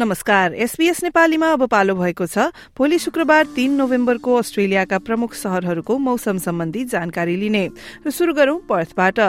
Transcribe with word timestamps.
नमस्कार 0.00 0.54
एसपीएस 0.54 1.02
नेपालीमा 1.04 1.48
अब 1.52 1.66
पालो 1.68 1.94
भएको 1.94 2.26
छ। 2.26 2.48
भोलि 2.72 2.98
शुक्रबार 2.98 3.46
तीन 3.52 3.72
नोभेम्बरको 3.76 4.34
अस्ट्रेलियाका 4.34 4.98
प्रमुख 4.98 5.34
शहरहरूको 5.34 5.96
मौसम 5.98 6.38
सम्बन्धी 6.40 6.84
जानकारी 6.88 7.36
लिने। 7.36 7.64
र 8.06 8.10
शुरू 8.10 8.32
गरौं 8.32 8.56
पर्थबाट। 8.64 9.20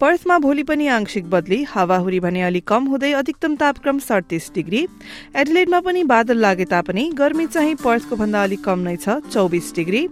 पर्थमा 0.00 0.38
भोलि 0.38 0.62
पनि 0.64 0.86
आंशिक 0.88 1.28
बदली 1.28 1.62
हावाहुरी 1.68 2.20
भने 2.20 2.42
अलि 2.42 2.60
कम 2.64 2.84
हुँदै 2.88 3.12
अधिकतम 3.12 3.56
तापक्रम 3.56 3.98
सडतिस 3.98 4.50
डिग्री। 4.54 4.86
एडिलेडमा 5.36 5.80
पनि 5.80 6.04
बादल 6.08 6.40
लागे 6.40 6.64
तापनि 6.64 7.04
गर्मी 7.12 7.46
चाहिँ 7.46 7.74
पर्थको 7.84 8.16
भन्दा 8.16 8.42
अलिक 8.42 8.64
कम 8.64 8.88
नै 8.88 8.96
छ 8.96 9.20
चौबिस 9.28 9.74
डिग्री। 9.74 10.02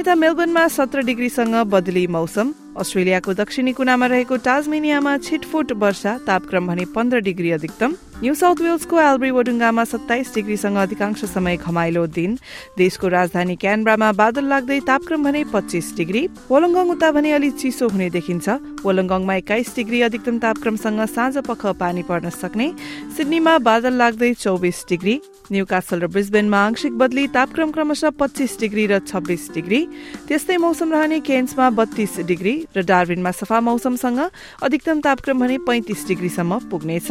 यता 0.00 0.14
मेलबर्नमा 0.14 0.66
सत्र 0.70 1.06
डिग्रीसँग 1.06 1.54
बदली 1.70 2.06
मौसम। 2.08 2.52
अस्ट्रेलियाको 2.72 3.32
दक्षिणी 3.34 3.72
कुनामा 3.72 4.06
रहेको 4.06 4.36
टाजमेनियामा 4.44 5.16
छिटफुट 5.18 5.72
वर्षा 5.76 6.16
तापक्रम 6.26 6.66
भने 6.66 6.84
पन्ध्र 6.94 7.18
डिग्री 7.20 7.50
अधिकतम। 7.52 7.94
न्यू 8.22 8.34
साउथ 8.34 8.60
वेल्सको 8.62 9.00
एल्ब्री 9.00 9.30
वडुङ्गामा 9.30 9.84
सत्ताइस 9.84 10.34
डिग्रीसँग 10.34 10.76
अधिकांश 10.76 11.24
समय 11.24 11.56
घमाइलो 11.56 12.06
दिन। 12.06 12.38
देशको 12.78 13.08
राजधानी 13.08 13.56
क्यानब्रामा 13.56 14.12
बादल 14.12 14.44
लाग्दै 14.48 14.80
तापक्रम 14.88 15.24
भने 15.24 15.44
पच्चिस 15.52 15.96
डिग्री। 15.96 16.22
वोलङ्गङ 16.48 16.90
उता 16.90 17.10
भने 17.12 17.32
अलि 17.32 17.50
चिसो 17.60 17.88
हुने 17.88 18.08
देखिन्छ। 18.10 18.48
वोलङ्गङमा 18.82 19.34
एक्काइस 19.34 19.74
डिग्री 19.76 20.00
अधिकतम 20.02 20.38
तापक्रमसँग 20.38 21.04
साँझ 21.12 21.36
पख 21.44 21.66
पानी 21.76 22.02
पर्न 22.08 22.30
सक्ने। 22.30 22.72
सिडनीमा 23.16 23.58
बादल 23.58 23.92
लाग्दै 23.94 24.32
चौबिस 24.34 24.84
डिग्री। 24.88 25.20
न्यू 25.50 25.64
कासल 25.66 26.00
र 26.00 26.06
ब्रिस्बेनमा 26.06 26.58
आंशिक 26.58 26.92
बदली 26.98 27.26
तापक्रम 27.34 27.70
क्रमशः 27.72 28.10
पच्चिस 28.14 28.58
डिग्री 28.60 28.86
र 28.86 28.98
छब्बिस 29.02 29.50
डिग्री। 29.54 29.80
त्यस्तै 30.28 30.56
मौसम 30.56 30.92
रहने 30.92 31.18
केन्समा 31.20 31.70
बत्तीस 31.70 32.20
डिग्री 32.30 32.54
र 32.76 32.82
डार्विनमा 32.82 33.30
सफा 33.32 33.60
मौसमसँग 33.60 34.20
अधिकतम 34.62 35.00
तापक्रम 35.00 35.40
भने 35.40 35.58
पैंतिस 35.66 36.06
डिग्रीसम्म 36.06 36.58
पुग्नेछ। 36.70 37.10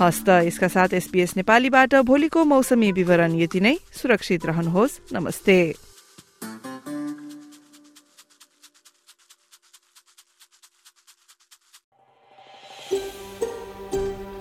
हस्त 0.00 0.28
यसका 0.48 0.68
साथ 0.68 0.94
एसपीएस 0.94 1.36
नेपालीबाट 1.36 1.94
भोलिको 2.06 2.44
मौसमी 2.46 2.92
विवरण 2.92 3.36
यति 3.36 3.60
नै। 3.60 3.76
सुरक्षित 3.92 4.46
रहनुहोस्। 4.46 5.12
नमस्ते। 5.12 5.58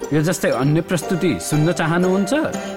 यो 0.07 0.21
जस्तै 0.23 0.49
अन्य 0.55 0.81
प्रस्तुति 0.87 1.31
सुन्न 1.43 1.71
चाहनुहुन्छ? 1.73 2.76